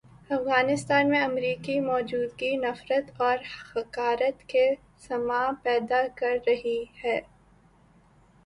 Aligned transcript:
افغانستان 0.29 1.09
میں 1.09 1.19
امریکی 1.21 1.79
موجودگی 1.79 2.55
نفرت 2.57 3.21
اور 3.21 3.37
حقارت 3.75 4.41
کا 4.49 4.65
سامان 4.99 5.55
پیدا 5.63 6.01
کر 6.15 6.37
رہی 6.47 6.83
ہے۔ 7.03 7.19